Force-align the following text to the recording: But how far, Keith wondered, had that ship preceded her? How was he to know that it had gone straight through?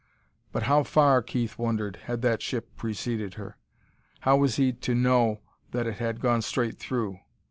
But 0.51 0.63
how 0.63 0.81
far, 0.81 1.21
Keith 1.21 1.59
wondered, 1.59 1.97
had 2.05 2.23
that 2.23 2.41
ship 2.41 2.75
preceded 2.75 3.35
her? 3.35 3.57
How 4.21 4.35
was 4.35 4.55
he 4.55 4.73
to 4.73 4.95
know 4.95 5.41
that 5.73 5.85
it 5.85 5.97
had 5.99 6.19
gone 6.19 6.41
straight 6.41 6.79
through? 6.79 7.19